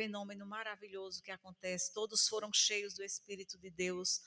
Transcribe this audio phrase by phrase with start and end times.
[0.00, 1.92] fenômeno maravilhoso que acontece.
[1.92, 4.22] Todos foram cheios do Espírito de Deus.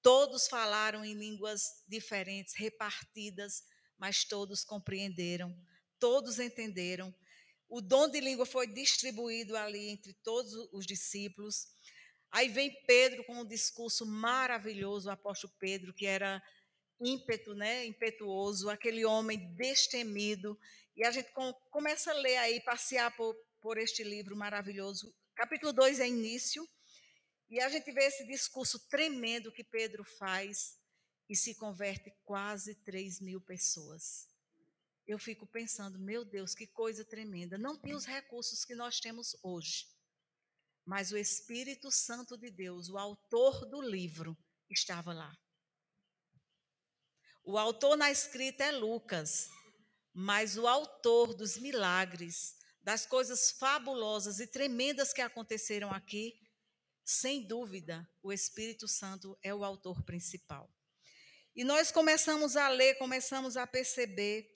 [0.00, 3.64] Todos falaram em línguas diferentes, repartidas,
[3.98, 5.52] mas todos compreenderam,
[5.98, 7.12] todos entenderam.
[7.68, 11.66] O dom de língua foi distribuído ali entre todos os discípulos.
[12.30, 16.40] Aí vem Pedro com um discurso maravilhoso, o apóstolo Pedro, que era
[17.00, 20.56] ímpeto, né, impetuoso, aquele homem destemido.
[20.94, 21.28] E a gente
[21.72, 25.14] começa a ler aí, passear por, por este livro maravilhoso.
[25.34, 26.68] Capítulo 2 é início,
[27.50, 30.78] e a gente vê esse discurso tremendo que Pedro faz
[31.28, 34.28] e se converte quase 3 mil pessoas.
[35.06, 37.56] Eu fico pensando, meu Deus, que coisa tremenda.
[37.56, 39.86] Não tem os recursos que nós temos hoje,
[40.84, 44.36] mas o Espírito Santo de Deus, o autor do livro,
[44.68, 45.34] estava lá.
[47.42, 49.48] O autor na escrita é Lucas,
[50.12, 52.57] mas o autor dos milagres,
[52.88, 56.40] das coisas fabulosas e tremendas que aconteceram aqui,
[57.04, 60.74] sem dúvida, o Espírito Santo é o autor principal.
[61.54, 64.50] E nós começamos a ler, começamos a perceber,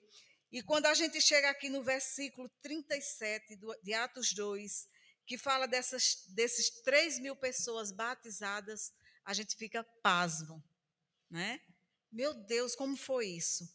[0.51, 4.89] e quando a gente chega aqui no versículo 37 de Atos 2,
[5.27, 8.91] que fala dessas, desses 3 mil pessoas batizadas,
[9.23, 10.59] a gente fica pasmo,
[11.29, 11.61] né?
[12.11, 13.71] Meu Deus, como foi isso?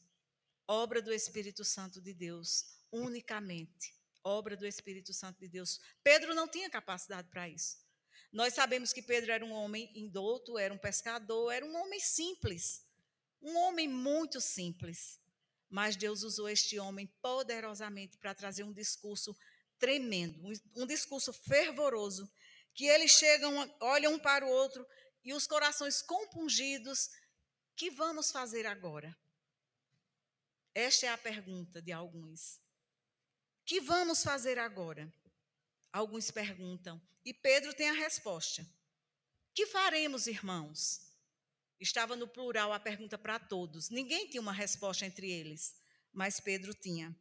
[0.67, 3.97] Obra do Espírito Santo de Deus, unicamente.
[4.29, 5.81] Obra do Espírito Santo de Deus.
[6.03, 7.79] Pedro não tinha capacidade para isso.
[8.31, 12.87] Nós sabemos que Pedro era um homem indouto, era um pescador, era um homem simples.
[13.41, 15.19] Um homem muito simples.
[15.71, 19.37] Mas Deus usou este homem poderosamente para trazer um discurso
[19.79, 22.31] tremendo, um, um discurso fervoroso,
[22.75, 24.87] que eles chegam, olham um para o outro
[25.25, 27.11] e os corações compungidos
[27.77, 29.17] que vamos fazer agora?
[30.75, 32.61] Esta é a pergunta de alguns.
[33.69, 35.13] Que vamos fazer agora?
[35.93, 36.99] Alguns perguntam.
[37.23, 38.67] E Pedro tem a resposta.
[39.55, 41.03] Que faremos, irmãos?
[41.79, 43.91] Estava no plural a pergunta para todos.
[43.91, 45.75] Ninguém tinha uma resposta entre eles,
[46.15, 47.15] mas Pedro tinha.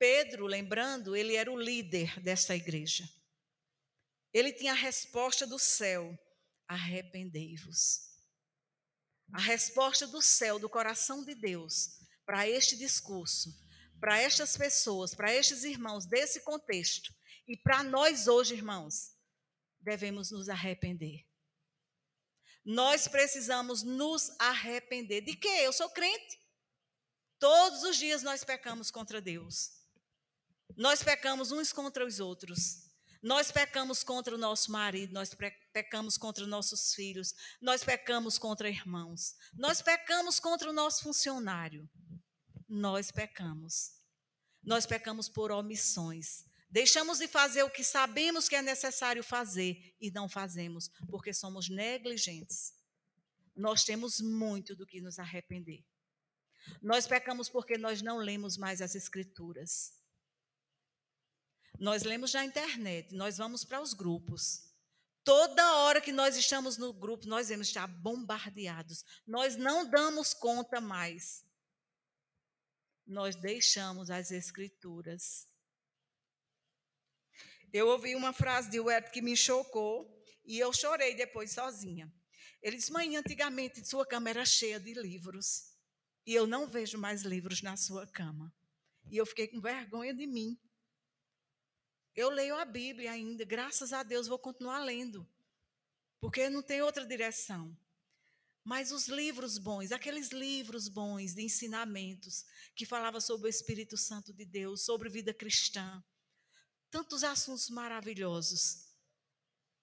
[0.00, 3.08] Pedro, lembrando, ele era o líder desta igreja.
[4.34, 6.18] Ele tinha a resposta do céu:
[6.66, 8.10] arrependei-vos.
[9.32, 13.62] A resposta do céu, do coração de Deus, para este discurso,
[14.02, 17.14] para estas pessoas, para estes irmãos desse contexto
[17.46, 19.16] e para nós hoje, irmãos,
[19.80, 21.24] devemos nos arrepender.
[22.64, 25.20] Nós precisamos nos arrepender.
[25.20, 25.60] De quê?
[25.62, 26.36] Eu sou crente.
[27.38, 29.70] Todos os dias nós pecamos contra Deus.
[30.76, 32.90] Nós pecamos uns contra os outros.
[33.22, 35.30] Nós pecamos contra o nosso marido, nós
[35.72, 41.88] pecamos contra nossos filhos, nós pecamos contra irmãos, nós pecamos contra o nosso funcionário.
[42.74, 43.92] Nós pecamos.
[44.62, 46.46] Nós pecamos por omissões.
[46.70, 51.68] Deixamos de fazer o que sabemos que é necessário fazer e não fazemos, porque somos
[51.68, 52.72] negligentes.
[53.54, 55.84] Nós temos muito do que nos arrepender.
[56.80, 59.92] Nós pecamos porque nós não lemos mais as Escrituras.
[61.78, 64.72] Nós lemos na internet, nós vamos para os grupos.
[65.22, 69.04] Toda hora que nós estamos no grupo, nós vamos estar bombardeados.
[69.26, 71.44] Nós não damos conta mais.
[73.06, 75.48] Nós deixamos as escrituras.
[77.72, 82.12] Eu ouvi uma frase de Wert que me chocou e eu chorei depois sozinha.
[82.62, 85.72] Ele disse: Mãe, antigamente sua cama era cheia de livros
[86.26, 88.54] e eu não vejo mais livros na sua cama.
[89.10, 90.58] E eu fiquei com vergonha de mim.
[92.14, 95.26] Eu leio a Bíblia ainda, graças a Deus vou continuar lendo,
[96.20, 97.76] porque não tem outra direção.
[98.64, 102.44] Mas os livros bons, aqueles livros bons de ensinamentos
[102.76, 106.02] que falava sobre o Espírito Santo de Deus, sobre vida cristã,
[106.90, 108.88] tantos assuntos maravilhosos.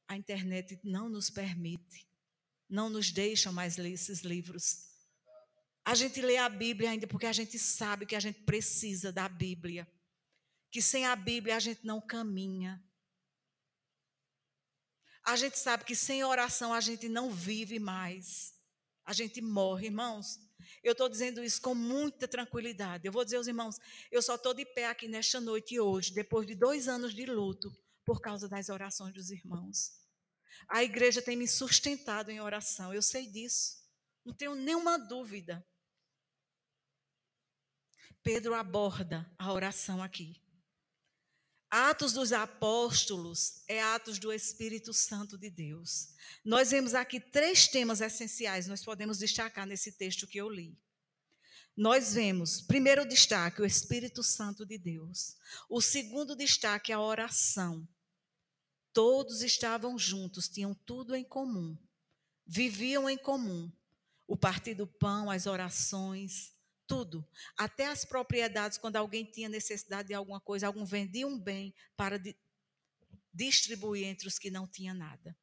[0.08, 2.08] A internet não nos permite,
[2.70, 4.88] não nos deixa mais ler esses livros.
[5.84, 9.28] A gente lê a Bíblia ainda porque a gente sabe que a gente precisa da
[9.28, 9.88] Bíblia
[10.72, 12.84] que sem a Bíblia a gente não caminha.
[15.24, 18.54] A gente sabe que sem oração a gente não vive mais.
[19.10, 20.40] A gente morre, irmãos.
[20.84, 23.08] Eu estou dizendo isso com muita tranquilidade.
[23.08, 23.80] Eu vou dizer aos irmãos,
[24.12, 27.26] eu só estou de pé aqui nesta noite e hoje, depois de dois anos de
[27.26, 27.76] luto,
[28.06, 30.00] por causa das orações dos irmãos.
[30.68, 33.84] A igreja tem me sustentado em oração, eu sei disso.
[34.24, 35.66] Não tenho nenhuma dúvida.
[38.22, 40.40] Pedro aborda a oração aqui.
[41.70, 46.10] Atos dos Apóstolos é Atos do Espírito Santo de Deus.
[46.44, 50.76] Nós vemos aqui três temas essenciais, nós podemos destacar nesse texto que eu li.
[51.78, 55.38] Nós vemos, primeiro destaque, o Espírito Santo de Deus.
[55.70, 57.88] O segundo destaque, a oração.
[58.92, 61.78] Todos estavam juntos, tinham tudo em comum,
[62.46, 63.72] viviam em comum.
[64.28, 66.52] O partir do pão, as orações,
[66.90, 67.24] tudo.
[67.56, 72.18] Até as propriedades, quando alguém tinha necessidade de alguma coisa, algum vendia um bem para
[72.18, 72.36] di
[73.32, 75.38] distribuir entre os que não tinham nada.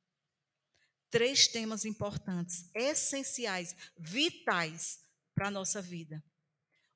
[1.09, 4.99] Três temas importantes, essenciais, vitais
[5.35, 6.23] para a nossa vida.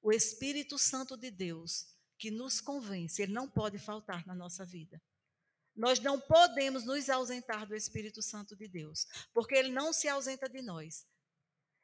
[0.02, 1.86] O Espírito Santo de Deus,
[2.18, 5.00] que nos convence, ele não pode faltar na nossa vida.
[5.76, 10.48] Nós não podemos nos ausentar do Espírito Santo de Deus, porque ele não se ausenta
[10.48, 11.06] de nós.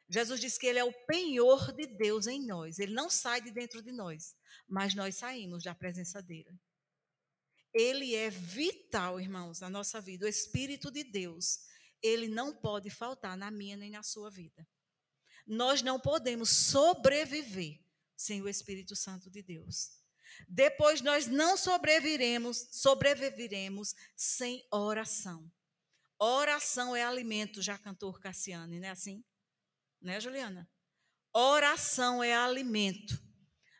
[0.08, 2.78] Jesus diz que ele é o penhor de Deus em nós.
[2.78, 4.36] Ele não sai de dentro de nós,
[4.68, 6.58] mas nós saímos da presença dele.
[7.74, 10.24] Ele é vital, irmãos, na nossa vida.
[10.24, 11.60] O Espírito de Deus,
[12.02, 14.66] ele não pode faltar na minha nem na sua vida.
[15.46, 17.80] Nós não podemos sobreviver
[18.16, 19.90] sem o Espírito Santo de Deus.
[20.48, 25.50] Depois nós não sobreviveremos, sobreviveremos sem oração.
[26.18, 29.22] Oração é alimento, já cantou Cassiane, não é assim?
[30.00, 30.68] Né, Juliana?
[31.32, 33.22] Oração é alimento.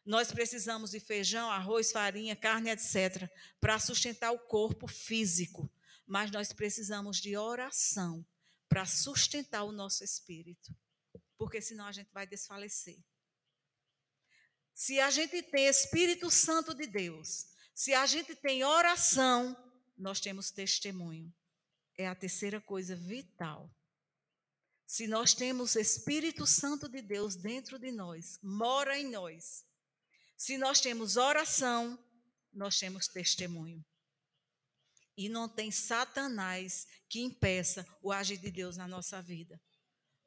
[0.05, 3.29] Nós precisamos de feijão, arroz, farinha, carne, etc.,
[3.61, 5.71] para sustentar o corpo físico.
[6.07, 8.25] Mas nós precisamos de oração
[8.69, 10.75] para sustentar o nosso espírito.
[11.37, 12.99] Porque senão a gente vai desfalecer.
[14.73, 19.57] Se a gente tem Espírito Santo de Deus, se a gente tem oração,
[19.97, 21.35] nós temos testemunho.
[21.97, 23.75] É a terceira coisa vital.
[24.87, 29.65] Se nós temos Espírito Santo de Deus dentro de nós, mora em nós.
[30.37, 31.99] Se nós temos oração,
[32.53, 33.85] nós temos testemunho.
[35.17, 39.61] E não tem Satanás que impeça o agir de Deus na nossa vida.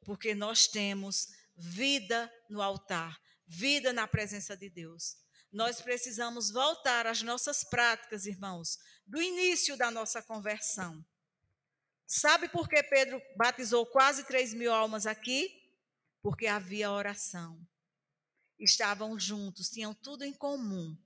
[0.04, 5.16] Porque nós temos vida no altar, vida na presença de Deus.
[5.52, 11.04] Nós precisamos voltar às nossas práticas, irmãos, do início da nossa conversão.
[12.12, 15.62] Sabe por que Pedro batizou quase 3 mil almas aqui?
[16.20, 17.64] Porque havia oração.
[18.58, 20.98] Estavam juntos, tinham tudo em comum.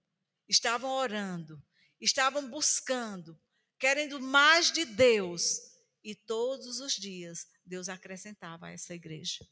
[0.49, 1.63] Estavam orando,
[2.01, 3.39] estavam buscando,
[3.79, 5.59] querendo mais de Deus.
[6.03, 9.47] E todos os dias Deus acrescentava a essa igreja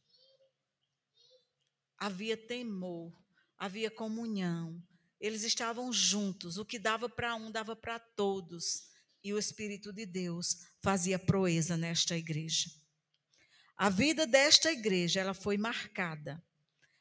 [2.03, 3.17] havia temor,
[3.57, 4.83] havia comunhão.
[5.21, 8.89] Eles estavam juntos, o que dava para um dava para todos.
[9.23, 12.71] E o Espírito de Deus fazia proeza nesta igreja.
[13.77, 16.43] A vida desta igreja, ela foi marcada.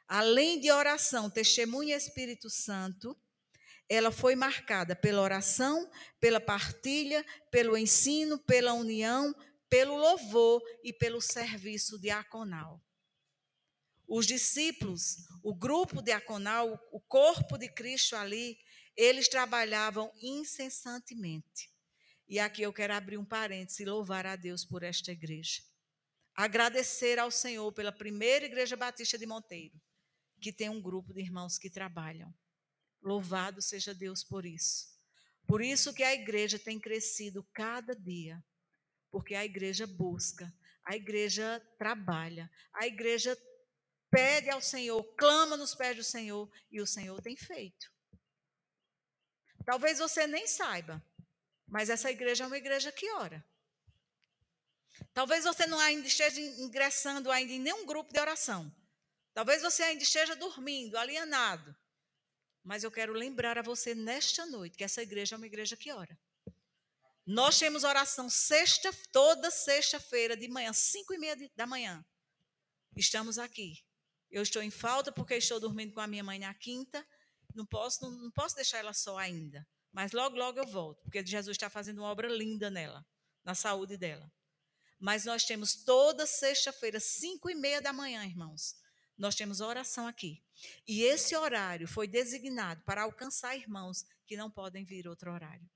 [0.08, 3.18] Além de oração, testemunha Espírito Santo,
[3.90, 5.90] ela foi marcada pela oração,
[6.20, 9.34] pela partilha, pelo ensino, pela união,
[9.70, 12.82] pelo louvor e pelo serviço diaconal
[14.14, 18.60] os discípulos, o grupo diaconal, o corpo de Cristo ali,
[18.94, 21.71] eles trabalhavam incessantemente.
[22.32, 25.62] E aqui eu quero abrir um parênteses e louvar a Deus por esta igreja.
[26.34, 29.78] Agradecer ao Senhor pela primeira igreja batista de Monteiro,
[30.40, 32.34] que tem um grupo de irmãos que trabalham.
[33.02, 34.98] Louvado seja Deus por isso.
[35.46, 38.42] Por isso que a igreja tem crescido cada dia,
[39.12, 40.50] porque a igreja busca,
[40.86, 43.38] a igreja trabalha, a igreja
[44.10, 47.92] pede ao Senhor, clama nos pés do Senhor, e o Senhor tem feito.
[49.66, 51.06] Talvez você nem saiba,
[51.72, 53.44] mas essa igreja é uma igreja que ora.
[55.14, 58.72] Talvez você não ainda esteja ingressando ainda em nenhum grupo de oração.
[59.34, 61.76] Talvez você ainda esteja dormindo, alienado.
[62.64, 65.92] Mas eu quero lembrar a você nesta noite que essa igreja é uma igreja que
[65.92, 66.16] ora.
[67.26, 72.06] Nós temos oração sexta, toda sexta-feira de manhã, cinco e meia da manhã.
[72.96, 73.84] Estamos aqui
[74.32, 77.06] eu estou em falta porque estou dormindo com a minha mãe na quinta.
[77.54, 79.68] Não posso, não, não posso deixar ela só ainda.
[79.92, 83.06] Mas logo, logo eu volto, porque Jesus está fazendo uma obra linda nela,
[83.44, 84.32] na saúde dela.
[85.00, 88.76] Mas nós temos toda sexta-feira, cinco e meia da manhã, irmãos.
[89.18, 90.44] Nós temos oração aqui.
[90.88, 95.70] E esse horário foi designado para alcançar irmãos que não podem vir outro horário.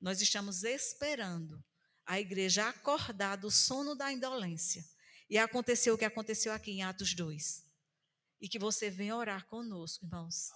[0.00, 1.62] Nós estamos esperando
[2.04, 4.84] a igreja acordar do sono da indolência
[5.30, 7.64] e aconteceu o que aconteceu aqui em Atos 2.
[8.40, 10.50] E que você venha orar conosco, irmãos.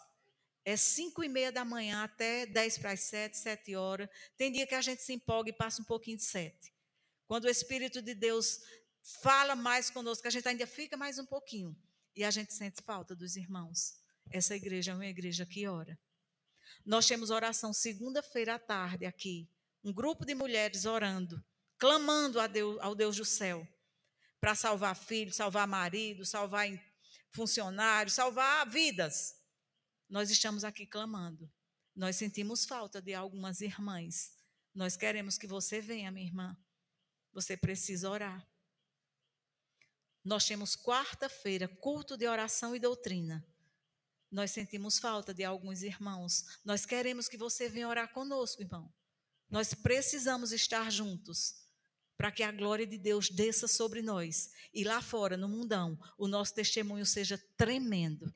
[0.69, 4.09] É cinco e meia da manhã até dez para as sete, sete horas.
[4.37, 6.75] Tem dia que a gente se empolga e passa um pouquinho de sete.
[7.29, 8.59] Quando o Espírito de Deus
[9.23, 11.81] fala mais conosco, a gente ainda fica mais um pouquinho.
[12.17, 13.95] E a gente sente falta dos irmãos.
[14.29, 15.97] Essa igreja é uma igreja que ora.
[16.85, 19.49] Nós temos oração segunda-feira à tarde aqui.
[19.85, 21.41] Um grupo de mulheres orando,
[21.79, 23.65] clamando a Deus, ao Deus do céu
[24.41, 26.67] para salvar filhos, salvar marido, salvar
[27.31, 29.36] funcionários, salvar vidas.
[30.09, 31.51] Nós estamos aqui clamando.
[31.95, 34.33] Nós sentimos falta de algumas irmãs,
[34.75, 36.57] Nós queremos que você venha, minha irmã.
[37.33, 38.47] Você precisa orar.
[40.23, 43.47] Nós temos quarta-feira culto de oração e doutrina.
[44.31, 46.45] Nós sentimos falta de alguns irmãos.
[46.65, 48.93] Nós queremos que você venha orar conosco, irmão.
[49.49, 51.55] Nós precisamos estar juntos
[52.17, 56.27] para que a glória de Deus desça sobre nós e lá fora, no mundão, o
[56.27, 58.35] nosso testemunho seja tremendo,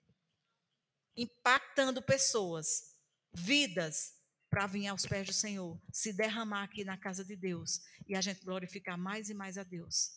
[1.22, 2.96] impactando pessoas,
[3.32, 4.14] vidas,
[4.48, 8.20] para vir aos pés do Senhor, se derramar aqui na casa de Deus e a
[8.20, 10.10] gente glorificar mais e mais a Deus.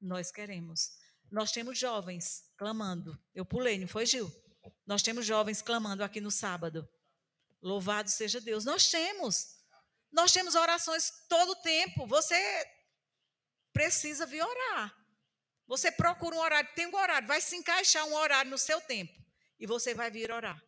[0.00, 0.98] Nós queremos.
[1.30, 3.16] Nós temos jovens clamando.
[3.32, 4.30] Eu pulei, não foi, Gil?
[4.84, 6.88] Nós temos jovens clamando aqui no sábado.
[7.62, 8.64] Louvado seja Deus.
[8.64, 9.56] Nós temos.
[10.10, 12.04] Nós temos orações todo o tempo.
[12.06, 12.36] Você
[13.72, 14.92] precisa vir orar.
[15.68, 19.21] Você procura um horário, tem um horário, vai se encaixar um horário no seu tempo.
[19.62, 20.60] E você vai vir orar.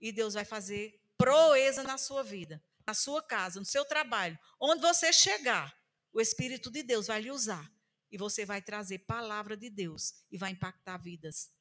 [0.00, 4.82] E Deus vai fazer proeza na sua vida, na sua casa, no seu trabalho, onde
[4.82, 5.72] você chegar,
[6.12, 7.70] o Espírito de Deus vai lhe usar
[8.10, 11.52] e você vai trazer palavra de Deus e vai impactar vidas.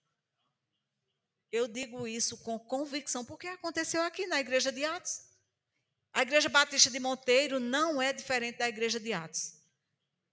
[1.51, 5.21] Eu digo isso com convicção, porque aconteceu aqui na igreja de Atos.
[6.11, 9.53] A igreja batista de Monteiro não é diferente da igreja de Atos.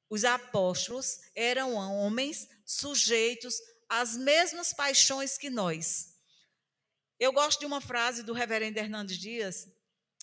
[0.08, 3.60] Os apóstolos eram homens sujeitos
[3.90, 6.15] às mesmas paixões que nós.
[7.18, 9.66] Eu gosto de uma frase do reverendo Hernandes Dias,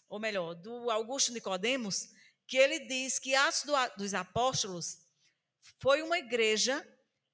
[0.07, 2.09] ou melhor, do Augusto Nicodemos,
[2.47, 3.63] que ele diz que Atos
[3.97, 4.99] dos Apóstolos
[5.79, 6.85] foi uma igreja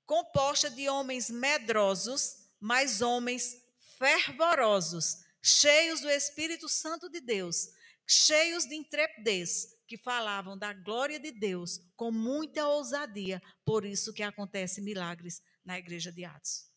[0.05, 3.55] composta de homens medrosos, mas homens
[3.97, 7.67] fervorosos, cheios do Espírito Santo de Deus,
[8.07, 14.23] cheios de intrepidez, que falavam da glória de Deus com muita ousadia, por isso que
[14.23, 16.68] acontecem milagres na igreja de Atos.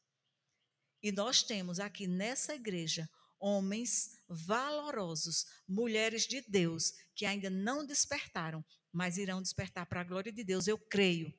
[1.02, 3.08] E nós temos aqui nessa igreja
[3.40, 10.32] homens valorosos, mulheres de Deus, que ainda não despertaram, mas irão despertar para a glória
[10.32, 11.34] de Deus, eu creio.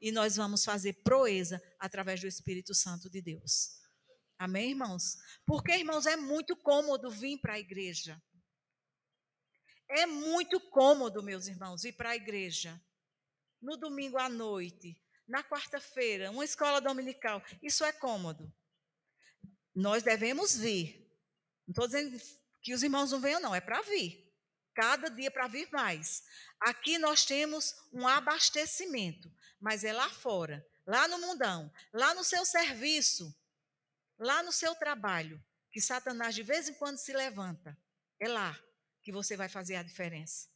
[0.00, 3.78] E nós vamos fazer proeza através do Espírito Santo de Deus.
[4.38, 5.16] Amém, irmãos?
[5.44, 8.22] Porque, irmãos, é muito cômodo vir para a igreja.
[9.90, 12.80] É muito cômodo, meus irmãos, ir para a igreja.
[13.60, 14.96] No domingo à noite,
[15.26, 17.42] na quarta-feira, uma escola dominical.
[17.60, 18.54] Isso é cômodo.
[19.78, 21.08] Nós devemos vir.
[21.64, 22.20] Não estou dizendo
[22.60, 24.28] que os irmãos não venham, não, é para vir.
[24.74, 26.24] Cada dia para vir mais.
[26.58, 32.44] Aqui nós temos um abastecimento, mas é lá fora, lá no mundão, lá no seu
[32.44, 33.32] serviço,
[34.18, 37.78] lá no seu trabalho, que Satanás de vez em quando se levanta.
[38.18, 38.58] É lá
[39.00, 40.48] que você vai fazer a diferença.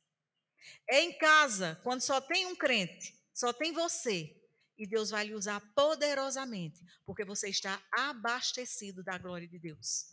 [0.88, 4.41] É em casa, quando só tem um crente, só tem você,
[4.76, 10.12] e Deus vai lhe usar poderosamente, porque você está abastecido da glória de Deus.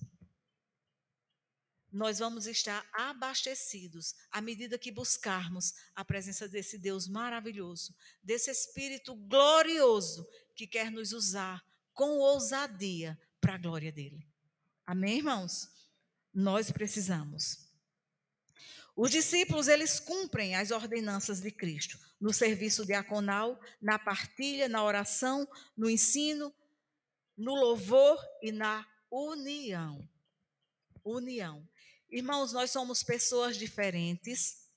[1.91, 9.15] Nós vamos estar abastecidos à medida que buscarmos a presença desse Deus maravilhoso, desse Espírito
[9.15, 14.27] glorioso que quer nos usar com ousadia para a glória dele.
[14.85, 15.67] Amém, irmãos?
[16.33, 17.68] Nós precisamos.
[19.01, 25.47] Os discípulos, eles cumprem as ordenanças de Cristo no serviço diaconal, na partilha, na oração,
[25.77, 26.53] no ensino,
[27.37, 30.05] no louvor e na união.
[31.01, 31.65] União.
[32.09, 34.67] Irmãos, nós somos pessoas diferentes,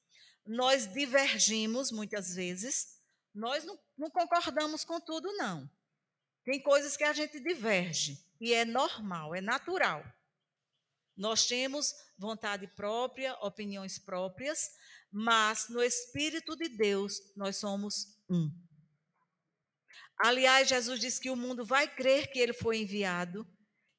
[0.46, 3.00] nós divergimos muitas vezes,
[3.34, 5.68] nós não, não concordamos com tudo, não.
[6.44, 10.04] Tem coisas que a gente diverge, e é normal, é natural.
[11.16, 14.70] Nós temos vontade própria, opiniões próprias,
[15.10, 18.50] mas no Espírito de Deus nós somos um.
[20.24, 23.46] Aliás, Jesus diz que o mundo vai crer que ele foi enviado,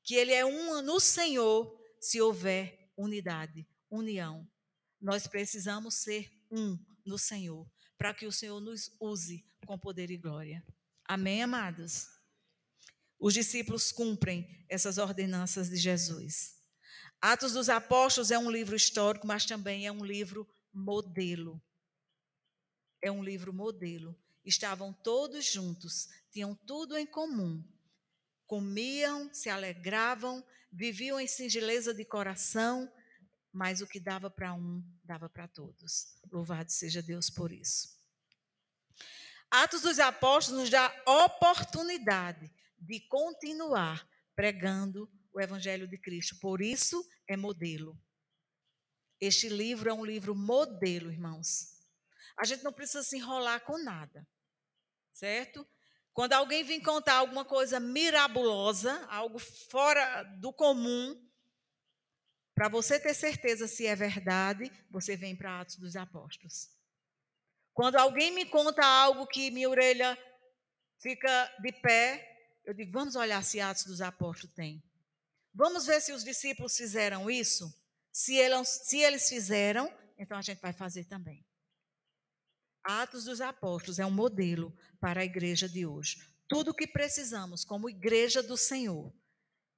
[0.03, 4.49] que ele é um no Senhor, se houver unidade, união.
[5.01, 10.17] Nós precisamos ser um no Senhor, para que o Senhor nos use com poder e
[10.17, 10.63] glória.
[11.05, 12.07] Amém, amados?
[13.19, 16.62] Os discípulos cumprem essas ordenanças de Jesus.
[17.23, 21.63] Atos dos Apóstolos é um livro histórico, mas também é um livro modelo.
[23.01, 24.13] É um livro modelo.
[24.43, 27.63] Estavam todos juntos, tinham tudo em comum.
[28.45, 32.91] Comiam, se alegravam, viviam em singeleza de coração,
[33.53, 36.17] mas o que dava para um, dava para todos.
[36.29, 37.97] Louvado seja Deus por isso.
[39.49, 46.37] Atos dos Apóstolos nos dá oportunidade de continuar pregando o Evangelho de Cristo.
[46.39, 47.99] Por isso é modelo.
[49.19, 51.73] Este livro é um livro modelo, irmãos.
[52.37, 54.27] A gente não precisa se enrolar com nada,
[55.11, 55.67] certo?
[56.13, 61.19] Quando alguém vem contar alguma coisa mirabulosa, algo fora do comum,
[62.55, 66.69] Para você ter certeza se é verdade, você vem para Atos dos Apóstolos.
[67.73, 70.15] Quando alguém me conta algo que minha orelha
[70.99, 74.83] fica de pé, eu digo: vamos olhar se Atos dos Apóstolos tem.
[75.53, 77.71] Vamos ver se os discípulos fizeram isso.
[78.11, 81.45] Se eles, se eles fizeram, então a gente vai fazer também.
[82.83, 86.17] Atos dos Apóstolos é um modelo para a igreja de hoje.
[86.47, 89.13] Tudo o que precisamos como igreja do Senhor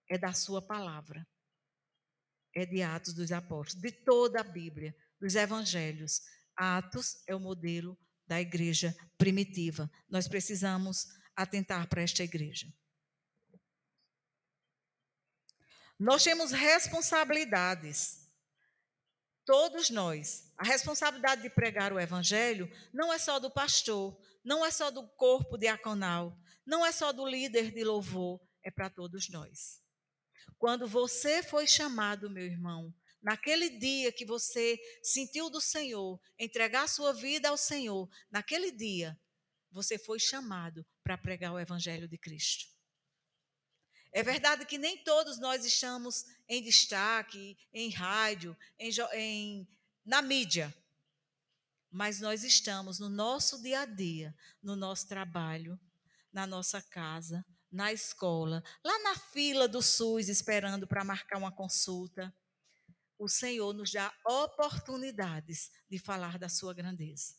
[0.09, 1.25] é da Sua palavra.
[2.55, 6.21] É de Atos dos Apóstolos, de toda a Bíblia, dos Evangelhos.
[6.55, 9.91] Atos é o modelo da igreja primitiva.
[10.09, 11.05] Nós precisamos
[11.35, 12.67] atentar para esta igreja.
[15.99, 18.25] Nós temos responsabilidades
[19.45, 20.51] Todos nós.
[20.57, 25.07] A responsabilidade de pregar o evangelho não é só do pastor, não é só do
[25.09, 26.35] corpo diaconal,
[26.65, 29.79] não é só do líder de louvor, é para todos nós.
[30.57, 37.13] Quando você foi chamado, meu irmão, naquele dia que você sentiu do Senhor, entregar sua
[37.13, 39.15] vida ao Senhor, naquele dia,
[39.69, 42.74] você foi chamado para pregar o evangelho de Cristo.
[44.15, 49.67] É verdade que nem todos nós estamos em destaque, em rádio, em, em,
[50.05, 50.73] na mídia.
[51.91, 55.77] Mas nós estamos no nosso dia a dia, no nosso trabalho,
[56.31, 62.33] na nossa casa, na escola, lá na fila do SUS esperando para marcar uma consulta.
[63.19, 67.35] O Senhor nos dá oportunidades de falar da sua grandeza.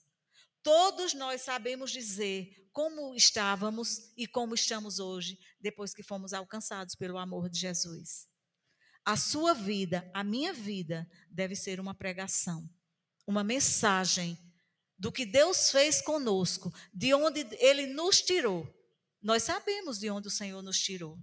[0.67, 7.19] Todos nós sabemos dizer como estávamos e como estamos hoje, depois que fomos alcançados pelo
[7.19, 8.27] amor de Jesus.
[9.05, 12.69] A sua vida, a minha vida, deve ser uma pregação,
[13.25, 14.37] uma mensagem
[14.99, 18.69] do que Deus fez conosco, de onde Ele nos tirou.
[19.23, 21.17] Nós sabemos de onde o Senhor nos tirou.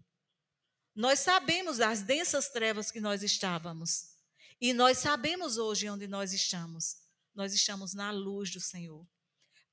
[0.95, 4.15] Nós sabemos das densas trevas que nós estávamos.
[4.61, 6.95] E nós sabemos hoje onde nós estamos.
[7.35, 9.05] Nós estamos na luz do Senhor.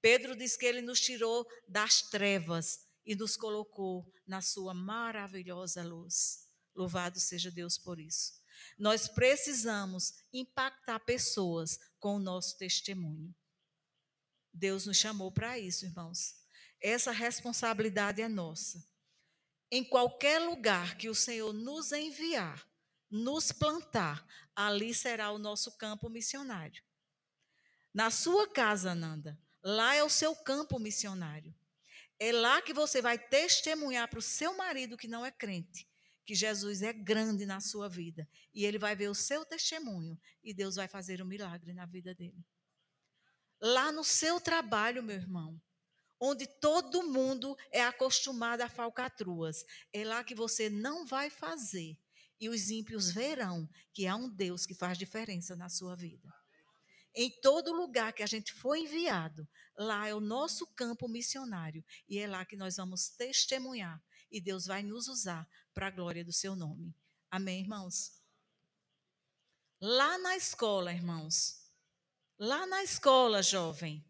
[0.01, 6.47] Pedro diz que ele nos tirou das trevas e nos colocou na sua maravilhosa luz.
[6.75, 8.41] Louvado seja Deus por isso.
[8.79, 13.35] Nós precisamos impactar pessoas com o nosso testemunho.
[14.53, 16.35] Deus nos chamou para isso, irmãos.
[16.81, 18.83] Essa responsabilidade é nossa.
[19.71, 22.67] Em qualquer lugar que o Senhor nos enviar,
[23.11, 26.83] nos plantar, ali será o nosso campo missionário.
[27.93, 31.55] Na sua casa, Nanda, Lá é o seu campo missionário.
[32.19, 35.89] É lá que você vai testemunhar para o seu marido que não é crente
[36.31, 38.29] que Jesus é grande na sua vida.
[38.55, 42.15] E ele vai ver o seu testemunho e Deus vai fazer um milagre na vida
[42.15, 42.47] dele.
[43.61, 45.61] Lá no seu trabalho, meu irmão,
[46.21, 51.99] onde todo mundo é acostumado a falcatruas, é lá que você não vai fazer.
[52.41, 56.33] E os ímpios verão que há um Deus que faz diferença na sua vida.
[57.15, 62.19] Em todo lugar que a gente foi enviado, lá é o nosso campo missionário e
[62.19, 66.33] é lá que nós vamos testemunhar e Deus vai nos usar para a glória do
[66.33, 66.95] seu nome.
[67.31, 68.13] Amém, irmãos?
[69.81, 71.61] Lá na escola, irmãos.
[72.39, 74.05] Lá na escola, jovem.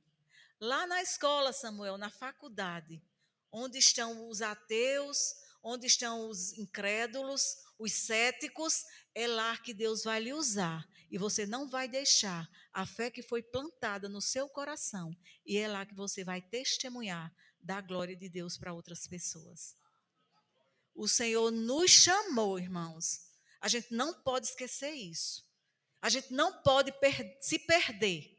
[0.61, 3.03] Lá na escola, Samuel, na faculdade,
[3.51, 8.85] onde estão os ateus, onde estão os incrédulos, os céticos,
[9.15, 10.87] é lá que Deus vai lhe usar.
[11.11, 15.14] E você não vai deixar a fé que foi plantada no seu coração.
[15.44, 19.75] E é lá que você vai testemunhar da glória de Deus para outras pessoas.
[20.94, 23.29] O Senhor nos chamou, irmãos.
[23.61, 25.44] A gente não pode esquecer isso.
[26.01, 28.38] A gente não pode per se perder.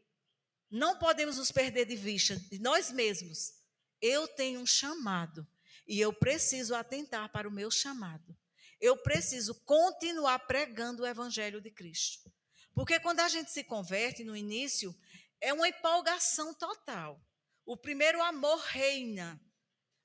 [0.69, 3.53] Não podemos nos perder de vista de nós mesmos.
[4.01, 5.45] Eu tenho um chamado
[5.86, 8.36] e eu preciso atentar para o meu chamado.
[8.79, 12.30] Eu preciso continuar pregando o evangelho de Cristo.
[12.73, 14.95] Porque quando a gente se converte no início,
[15.39, 17.21] é uma empolgação total.
[17.65, 19.39] O primeiro amor reina.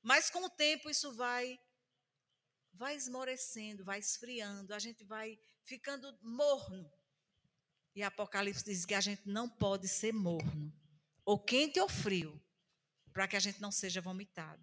[0.03, 1.59] Mas com o tempo isso vai
[2.73, 6.93] vai esmorecendo, vai esfriando, a gente vai ficando morno.
[7.95, 10.71] E Apocalipse diz que a gente não pode ser morno,
[11.25, 12.39] ou quente ou frio,
[13.15, 14.63] para que a gente não seja vomitado.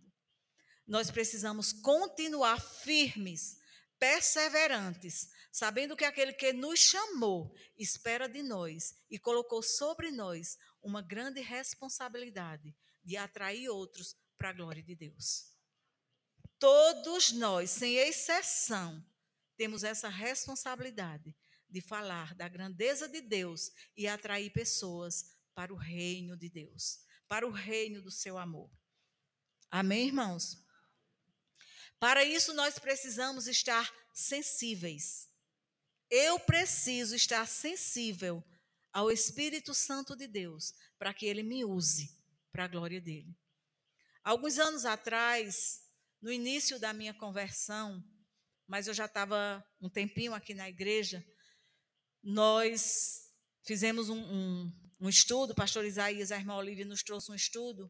[0.86, 3.58] Nós precisamos continuar firmes
[4.04, 11.02] perseverantes, sabendo que aquele que nos chamou espera de nós e colocou sobre nós uma
[11.02, 15.54] grande responsabilidade de atrair outros para a glória de Deus.
[16.60, 19.02] Todos nós, sem exceção,
[19.56, 21.34] temos essa responsabilidade
[21.70, 27.48] de falar da grandeza de Deus e atrair pessoas para o reino de Deus, para
[27.48, 28.70] o reino do seu amor.
[29.72, 30.63] Amém, irmãos?
[32.04, 35.30] Para isso, nós precisamos estar sensíveis.
[36.10, 38.44] Eu preciso estar sensível
[38.92, 42.14] ao Espírito Santo de Deus para que ele me use
[42.52, 43.34] para a glória dele.
[44.22, 45.80] Alguns anos atrás,
[46.22, 48.04] no início da minha conversão,
[48.68, 51.26] mas eu já estava um tempinho aqui na igreja,
[52.22, 53.32] nós
[53.66, 57.90] fizemos um, um, um estudo, o pastor Isaías, a irmã Olivia nos trouxe um estudo,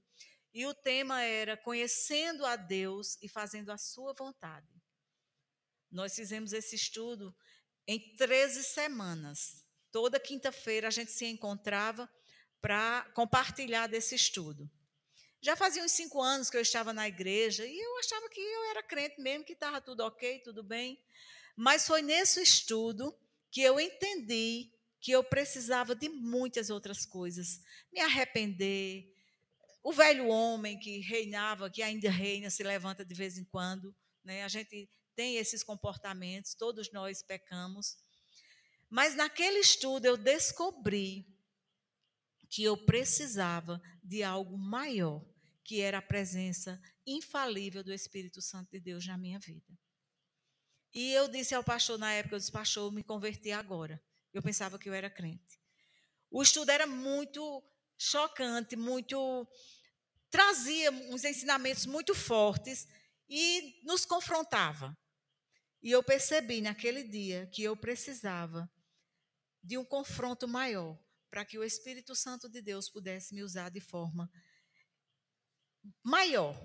[0.53, 4.67] e o tema era Conhecendo a Deus e Fazendo a Sua Vontade.
[5.89, 7.35] Nós fizemos esse estudo
[7.87, 9.65] em 13 semanas.
[9.91, 12.09] Toda quinta-feira a gente se encontrava
[12.61, 14.69] para compartilhar desse estudo.
[15.41, 18.63] Já fazia uns cinco anos que eu estava na igreja e eu achava que eu
[18.69, 20.97] era crente mesmo, que estava tudo ok, tudo bem.
[21.55, 23.13] Mas foi nesse estudo
[23.51, 27.59] que eu entendi que eu precisava de muitas outras coisas.
[27.91, 29.12] Me arrepender.
[29.83, 33.93] O velho homem que reinava, que ainda reina, se levanta de vez em quando.
[34.23, 34.43] Né?
[34.43, 37.97] A gente tem esses comportamentos, todos nós pecamos.
[38.89, 41.27] Mas naquele estudo eu descobri
[42.49, 45.25] que eu precisava de algo maior,
[45.63, 49.77] que era a presença infalível do Espírito Santo de Deus na minha vida.
[50.93, 54.01] E eu disse ao pastor na época, eu disse, pastor, eu me converti agora.
[54.31, 55.59] Eu pensava que eu era crente.
[56.29, 57.63] O estudo era muito
[58.03, 59.47] chocante, muito
[60.29, 62.87] trazia uns ensinamentos muito fortes
[63.29, 64.97] e nos confrontava.
[65.81, 68.69] E eu percebi naquele dia que eu precisava
[69.61, 73.79] de um confronto maior para que o Espírito Santo de Deus pudesse me usar de
[73.79, 74.29] forma
[76.03, 76.55] maior,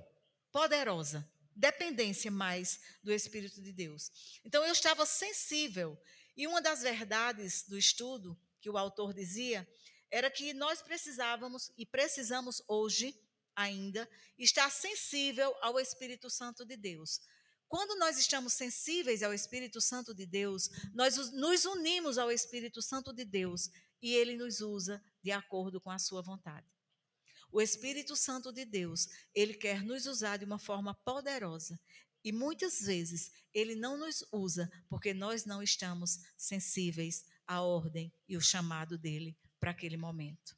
[0.52, 4.10] poderosa, dependência mais do Espírito de Deus.
[4.44, 6.00] Então eu estava sensível
[6.36, 9.68] e uma das verdades do estudo que o autor dizia
[10.10, 13.14] era que nós precisávamos e precisamos hoje
[13.54, 17.20] ainda estar sensível ao Espírito Santo de Deus.
[17.66, 23.12] Quando nós estamos sensíveis ao Espírito Santo de Deus, nós nos unimos ao Espírito Santo
[23.12, 23.68] de Deus
[24.00, 26.66] e ele nos usa de acordo com a sua vontade.
[27.50, 31.78] O Espírito Santo de Deus, ele quer nos usar de uma forma poderosa
[32.24, 38.36] e muitas vezes ele não nos usa porque nós não estamos sensíveis à ordem e
[38.36, 40.56] o chamado dele para aquele momento.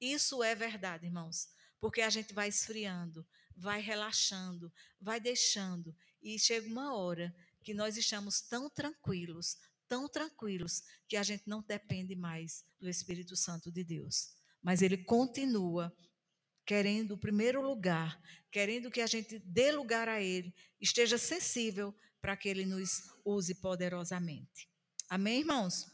[0.00, 1.48] Isso é verdade, irmãos,
[1.80, 3.26] porque a gente vai esfriando,
[3.56, 9.56] vai relaxando, vai deixando e chega uma hora que nós estamos tão tranquilos,
[9.88, 14.34] tão tranquilos que a gente não depende mais do Espírito Santo de Deus.
[14.62, 15.94] Mas ele continua
[16.64, 22.36] querendo o primeiro lugar, querendo que a gente dê lugar a Ele, esteja sensível para
[22.36, 24.68] que Ele nos use poderosamente.
[25.08, 25.86] Amém, irmãos?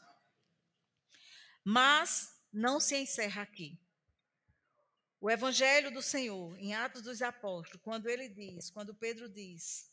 [1.65, 3.79] Mas não se encerra aqui.
[5.21, 9.91] O Evangelho do Senhor, em Atos dos Apóstolos, quando ele diz, quando Pedro diz,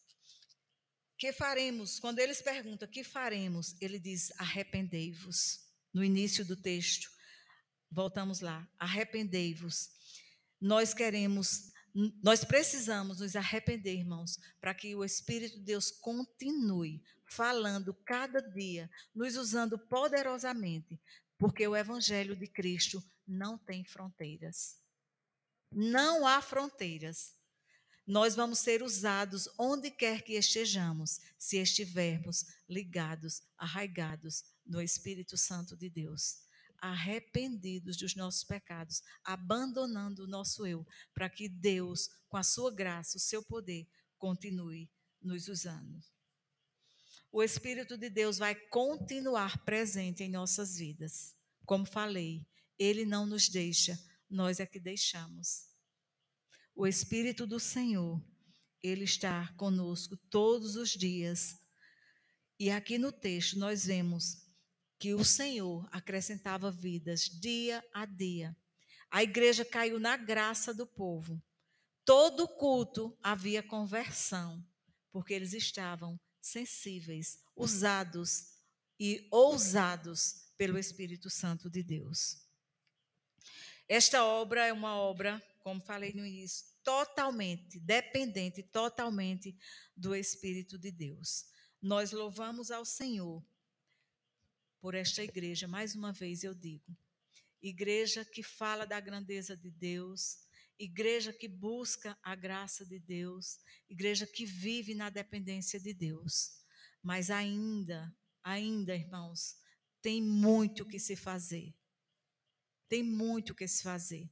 [1.18, 2.00] que faremos?
[2.00, 3.76] Quando eles perguntam, que faremos?
[3.82, 5.66] Ele diz, arrependei-vos.
[5.94, 7.10] No início do texto,
[7.92, 9.98] voltamos lá, arrependei-vos
[10.60, 11.72] nós queremos,
[12.24, 18.90] nós precisamos nos arrepender, irmãos, para que o Espírito de Deus continue falando cada dia,
[19.14, 21.00] nos usando poderosamente,
[21.38, 24.78] porque o Evangelho de Cristo não tem fronteiras.
[25.72, 27.36] Não há fronteiras.
[28.06, 35.76] Nós vamos ser usados onde quer que estejamos, se estivermos ligados, arraigados no Espírito Santo
[35.76, 36.48] de Deus
[36.80, 43.18] arrependidos dos nossos pecados, abandonando o nosso eu, para que Deus, com a sua graça,
[43.18, 44.90] o seu poder, continue
[45.22, 46.00] nos usando.
[47.32, 51.36] O Espírito de Deus vai continuar presente em nossas vidas.
[51.66, 52.46] Como falei,
[52.80, 55.68] ele não nos deixa, nós é que deixamos.
[56.76, 58.24] O Espírito do Senhor,
[58.82, 61.56] ele está conosco todos os dias.
[62.60, 64.48] E aqui no texto nós vemos
[65.00, 68.56] que o Senhor acrescentava vidas dia a dia.
[69.12, 71.42] A igreja caiu na graça do povo.
[72.06, 74.66] Todo culto havia conversão,
[75.12, 78.54] porque eles estavam sensíveis, usados
[79.00, 82.44] e ousados pelo Espírito Santo de Deus.
[83.88, 89.58] Esta obra é uma obra, como falei no início, totalmente dependente, totalmente
[89.96, 91.46] do Espírito de Deus.
[91.82, 93.46] Nós louvamos ao Senhor
[94.80, 96.98] por esta igreja, mais uma vez eu digo.
[97.62, 100.47] Igreja que fala da grandeza de Deus,
[100.80, 103.60] igreja que busca a graça de Deus,
[103.90, 106.64] igreja que vive na dependência de Deus.
[107.02, 108.14] Mas ainda,
[108.44, 109.58] ainda, irmãos,
[110.02, 111.74] tem muito que se fazer.
[112.88, 114.30] Tem muito que se fazer.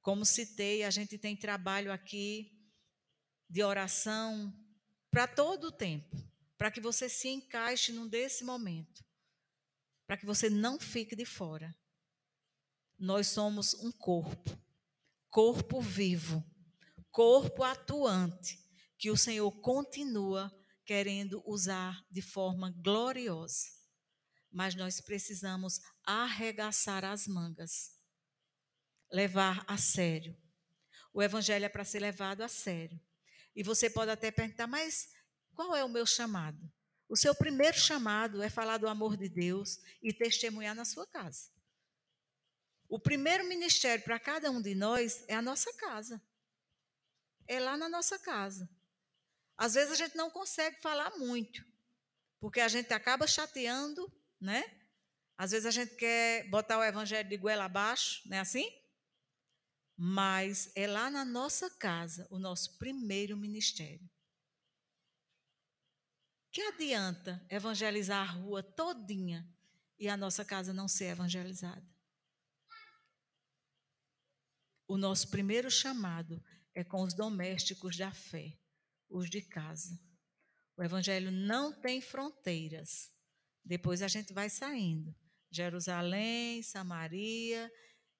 [0.00, 2.52] Como citei, a gente tem trabalho aqui
[3.48, 4.52] de oração
[5.10, 9.04] para todo o tempo para que você se encaixe num desse momento,
[10.06, 11.76] para que você não fique de fora.
[12.98, 14.58] Nós somos um corpo,
[15.34, 16.48] corpo vivo,
[17.10, 18.56] corpo atuante,
[18.96, 20.48] que o Senhor continua
[20.86, 23.66] querendo usar de forma gloriosa.
[24.48, 27.98] Mas nós precisamos arregaçar as mangas,
[29.10, 30.40] levar a sério.
[31.12, 33.00] O evangelho é para ser levado a sério.
[33.56, 35.08] E você pode até perguntar, mas
[35.52, 36.72] qual é o meu chamado?
[37.08, 41.52] O seu primeiro chamado é falar do amor de Deus e testemunhar na sua casa.
[42.94, 46.22] O primeiro ministério para cada um de nós é a nossa casa.
[47.48, 48.70] É lá na nossa casa.
[49.56, 51.66] Às vezes a gente não consegue falar muito,
[52.38, 54.08] porque a gente acaba chateando,
[54.40, 54.62] né?
[55.36, 58.70] Às vezes a gente quer botar o evangelho de goela abaixo, não é assim?
[59.96, 64.08] Mas é lá na nossa casa o nosso primeiro ministério.
[66.52, 69.44] Que adianta evangelizar a rua todinha
[69.98, 71.93] e a nossa casa não ser evangelizada?
[74.86, 76.42] O nosso primeiro chamado
[76.74, 78.58] é com os domésticos da fé
[79.08, 79.98] os de casa.
[80.76, 83.12] O evangelho não tem fronteiras.
[83.64, 85.14] Depois a gente vai saindo.
[85.50, 87.70] Jerusalém, Samaria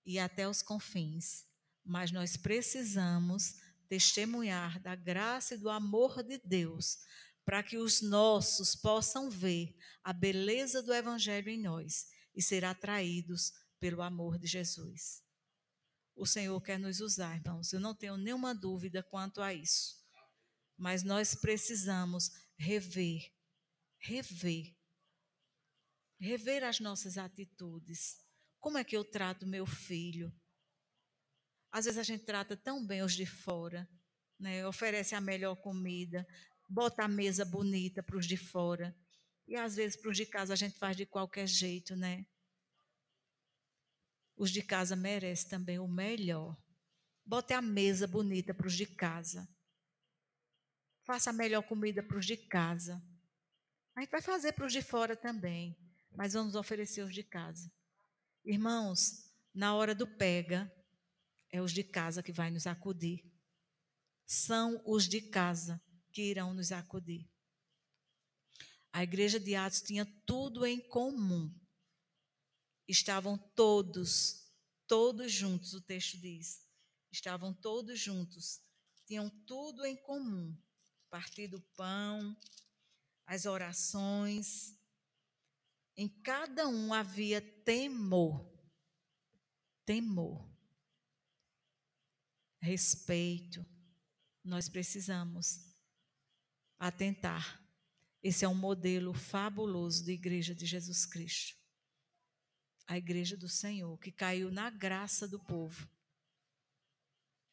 [0.06, 1.44] e até os confins.
[1.84, 3.56] Mas nós precisamos
[3.88, 6.98] testemunhar da graça e do amor de Deus,
[7.44, 13.52] para que os nossos possam ver a beleza do evangelho em nós e ser atraídos
[13.80, 15.23] pelo amor de Jesus.
[16.16, 17.72] O Senhor quer nos usar, irmãos.
[17.72, 20.02] Eu não tenho nenhuma dúvida quanto a isso.
[20.76, 23.32] Mas nós precisamos rever,
[23.98, 24.76] rever,
[26.18, 28.16] rever as nossas atitudes.
[28.60, 30.32] Como é que eu trato meu filho?
[31.70, 33.88] Às vezes a gente trata tão bem os de fora,
[34.38, 34.66] né?
[34.66, 36.26] oferece a melhor comida,
[36.68, 38.96] bota a mesa bonita para os de fora.
[39.46, 42.24] E às vezes para os de casa a gente faz de qualquer jeito, né?
[44.36, 46.56] Os de casa merecem também o melhor.
[47.24, 49.48] Bote a mesa bonita para os de casa.
[51.04, 53.02] Faça a melhor comida para os de casa.
[53.94, 55.76] A gente vai fazer para os de fora também,
[56.10, 57.70] mas vamos oferecer os de casa.
[58.44, 60.70] Irmãos, na hora do pega,
[61.50, 63.24] é os de casa que vai nos acudir.
[64.26, 65.80] São os de casa
[66.12, 67.30] que irão nos acudir.
[68.92, 71.52] A igreja de Atos tinha tudo em comum.
[72.86, 74.52] Estavam todos,
[74.86, 76.66] todos juntos, o texto diz.
[77.10, 78.60] Estavam todos juntos,
[79.06, 80.56] tinham tudo em comum
[81.14, 82.36] partir do pão,
[83.24, 84.76] as orações.
[85.96, 88.52] Em cada um havia temor.
[89.86, 90.52] Temor.
[92.60, 93.64] Respeito.
[94.42, 95.72] Nós precisamos
[96.80, 97.62] atentar.
[98.20, 101.56] Esse é um modelo fabuloso de igreja de Jesus Cristo.
[102.86, 105.88] A igreja do Senhor, que caiu na graça do povo.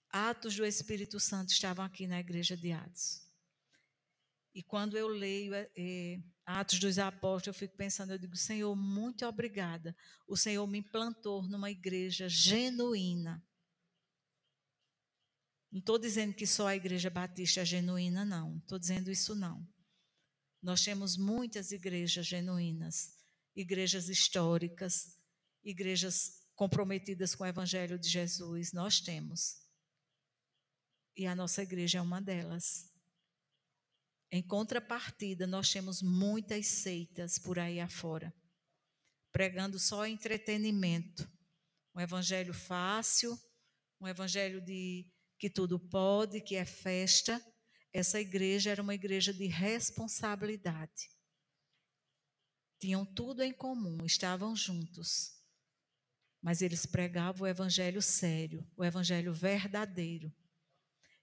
[0.10, 3.22] Atos do Espírito Santo estavam aqui na igreja de Atos.
[4.54, 8.76] E quando eu leio é, é, Atos dos Apóstolos, eu fico pensando, eu digo, Senhor,
[8.76, 9.96] muito obrigada.
[10.28, 13.41] O Senhor me implantou numa igreja genuína.
[15.72, 18.58] Não estou dizendo que só a igreja batista é genuína, não.
[18.58, 19.65] Estou dizendo isso, não.
[20.62, 23.15] Nós temos muitas igrejas genuínas,
[23.56, 25.17] igrejas históricas,
[25.63, 28.71] igrejas comprometidas com o Evangelho de Jesus.
[28.74, 29.62] Nós temos.
[31.15, 32.91] E a nossa igreja é uma delas.
[34.32, 38.34] Em contrapartida, nós temos muitas seitas por aí afora,
[39.32, 41.30] pregando só entretenimento.
[41.93, 43.38] Um evangelho fácil,
[44.00, 45.06] um evangelho de
[45.38, 47.45] que tudo pode, que é festa.
[47.91, 51.10] Essa igreja era uma igreja de responsabilidade.
[52.80, 55.40] Tinham tudo em comum, estavam juntos.
[56.41, 60.34] Mas eles pregavam o evangelho sério, o evangelho verdadeiro.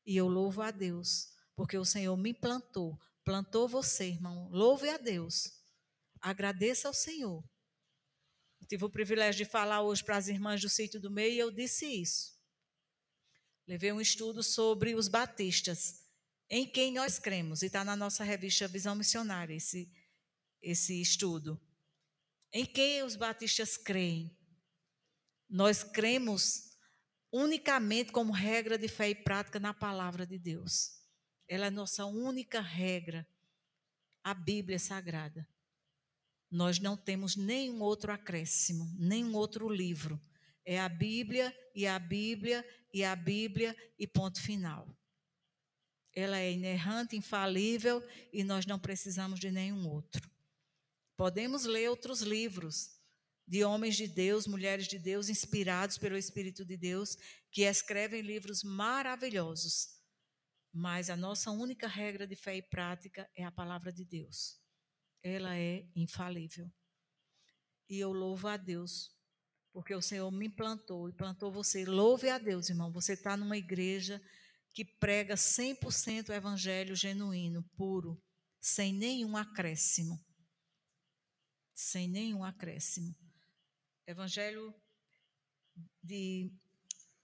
[0.07, 4.48] E eu louvo a Deus porque o Senhor me plantou, plantou você, irmão.
[4.48, 5.50] Louve a Deus.
[6.20, 7.42] Agradeça ao Senhor.
[8.61, 11.38] Eu tive o privilégio de falar hoje para as irmãs do sítio do meio e
[11.40, 12.38] eu disse isso.
[13.66, 16.07] Levei um estudo sobre os batistas,
[16.48, 19.92] em quem nós cremos, e está na nossa revista Visão Missionária esse,
[20.62, 21.61] esse estudo.
[22.52, 24.38] Em quem os batistas creem?
[25.48, 26.76] Nós cremos
[27.32, 30.98] unicamente como regra de fé e prática na palavra de Deus.
[31.46, 33.26] Ela é nossa única regra,
[34.22, 35.48] a Bíblia Sagrada.
[36.50, 40.20] Nós não temos nenhum outro acréscimo, nenhum outro livro.
[40.64, 44.87] É a Bíblia e a Bíblia e a Bíblia e ponto final.
[46.14, 50.28] ela é inerrante, infalível e nós não precisamos de nenhum outro.
[51.16, 52.97] Podemos ler outros livros
[53.48, 57.16] de homens de Deus, mulheres de Deus, inspirados pelo Espírito de Deus,
[57.50, 59.88] que escrevem livros maravilhosos.
[60.72, 64.61] Mas a nossa única regra de fé e prática é a palavra de Deus.
[65.22, 66.70] Ela é infalível.
[67.88, 69.11] E eu louvo a Deus,
[69.72, 71.87] porque o Senhor me plantou e plantou você.
[71.87, 72.92] Louve a Deus, irmão.
[72.92, 74.20] Você está numa igreja
[74.74, 78.22] que prega 100% o evangelho genuíno, puro,
[78.61, 80.22] sem nenhum acréscimo
[81.78, 83.16] sem nenhum acréscimo.
[84.09, 84.75] Evangelho
[86.03, 86.51] de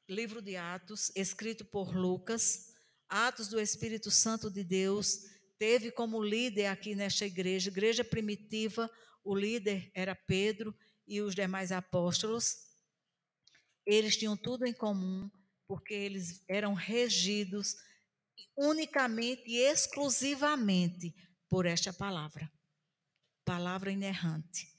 [0.06, 2.74] livro de Atos, escrito por Lucas,
[3.08, 5.20] Atos do Espírito Santo de Deus,
[5.58, 8.90] teve como líder aqui nesta igreja, igreja primitiva,
[9.24, 10.76] o líder era Pedro
[11.08, 12.54] e os demais apóstolos.
[13.86, 15.30] Eles tinham tudo em comum,
[15.66, 17.76] porque eles eram regidos
[18.54, 21.14] unicamente e exclusivamente
[21.48, 22.52] por esta palavra.
[23.42, 24.73] Palavra inerrante,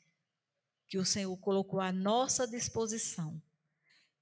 [0.88, 3.41] que o Senhor colocou à nossa disposição.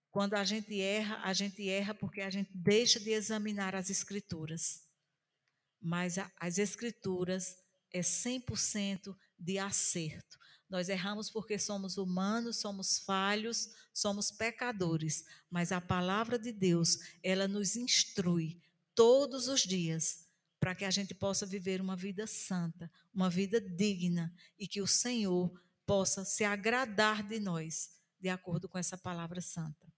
[0.09, 4.83] Quando a gente erra, a gente erra porque a gente deixa de examinar as Escrituras.
[5.81, 7.57] Mas a, as Escrituras
[7.91, 10.37] é 100% de acerto.
[10.69, 17.47] Nós erramos porque somos humanos, somos falhos, somos pecadores, mas a palavra de Deus, ela
[17.47, 18.59] nos instrui
[18.95, 20.27] todos os dias
[20.59, 24.87] para que a gente possa viver uma vida santa, uma vida digna e que o
[24.87, 25.53] Senhor
[25.85, 29.91] possa se agradar de nós, de acordo com essa palavra santa.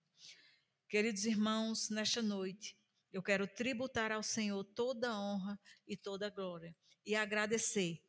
[0.90, 2.78] Queridos irmãos, nesta noite,
[3.12, 8.02] eu quero tributar ao Senhor toda a honra e toda a glória e agradecer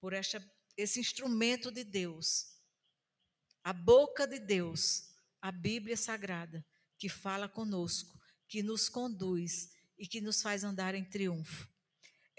[0.00, 0.44] por esta,
[0.76, 2.56] esse instrumento de Deus,
[3.62, 6.64] a boca de Deus, a Bíblia Sagrada,
[6.98, 11.70] que fala conosco, que nos conduz e que nos faz andar em triunfo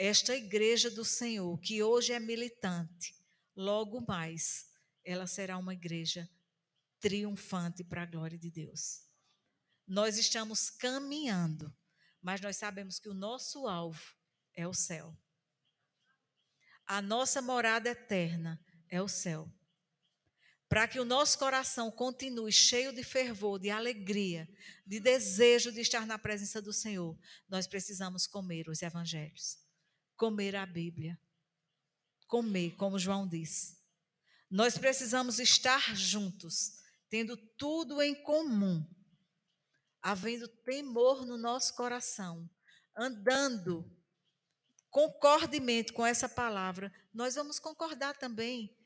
[0.02, 3.14] esta igreja do Senhor, que hoje é militante,
[3.56, 4.66] logo mais,
[5.04, 6.30] ela será uma igreja
[7.00, 9.04] triunfante para a glória de Deus.
[9.88, 11.74] Nós estamos caminhando,
[12.22, 14.16] mas nós sabemos que o nosso alvo
[14.54, 15.18] é o céu.
[16.86, 19.52] A nossa morada eterna é o céu.
[20.70, 24.48] Para que o nosso coração continue cheio de fervor, de alegria,
[24.86, 27.18] de desejo de estar na presença do Senhor,
[27.50, 29.62] nós precisamos comer os evangelhos
[30.22, 31.20] comer a Bíblia.
[32.28, 33.81] Comer, como João disse.
[34.52, 36.74] Nós precisamos estar juntos,
[37.10, 38.86] tendo tudo em comum,
[40.02, 42.50] havendo temor no nosso coração,
[42.94, 43.90] andando
[44.90, 46.94] concordemente com essa palavra.
[47.14, 48.78] Nós vamos concordar também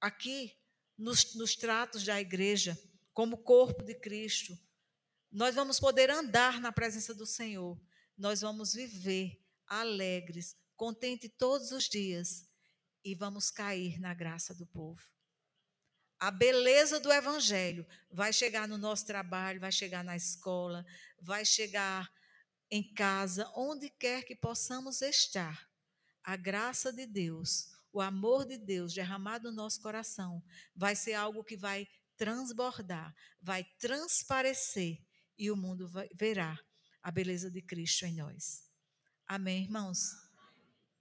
[0.00, 0.56] aqui
[0.96, 2.80] nos, nos tratos da igreja,
[3.12, 4.56] como corpo de Cristo.
[5.28, 7.76] Nós vamos poder andar na presença do Senhor.
[8.16, 12.48] Nós vamos viver alegres, contente todos os dias
[13.04, 15.02] e vamos cair na graça do povo.
[16.18, 20.84] A beleza do Evangelho vai chegar no nosso trabalho, vai chegar na escola,
[21.20, 22.12] vai chegar
[22.70, 25.68] em casa, onde quer que possamos estar.
[26.22, 30.42] A graça de Deus, o amor de Deus derramado no nosso coração,
[30.76, 35.02] vai ser algo que vai transbordar, vai transparecer
[35.38, 36.58] e o mundo vai, verá
[37.02, 38.62] a beleza de Cristo em nós.
[39.26, 40.30] Amém, irmãos?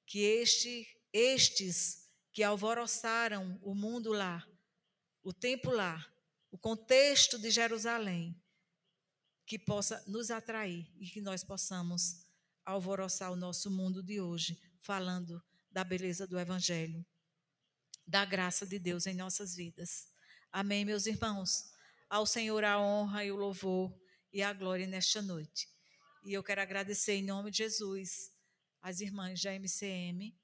[0.09, 4.47] que este, estes que alvoroçaram o mundo lá,
[5.23, 6.05] o tempo lá,
[6.51, 8.39] o contexto de Jerusalém,
[9.45, 12.25] que possa nos atrair e que nós possamos
[12.65, 17.05] alvoroçar o nosso mundo de hoje, falando da beleza do Evangelho,
[18.05, 20.07] da graça de Deus em nossas vidas.
[20.51, 21.71] Amém, meus irmãos?
[22.09, 23.95] Ao Senhor a honra e o louvor
[24.31, 25.67] e a glória nesta noite.
[26.23, 28.31] E eu quero agradecer em nome de Jesus
[28.81, 30.35] às irmãs da MCM,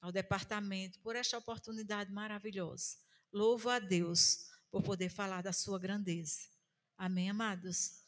[0.00, 2.96] ao departamento, por esta oportunidade maravilhosa.
[3.32, 6.48] Louvo a Deus por poder falar da sua grandeza.
[6.96, 8.00] Amém, amados?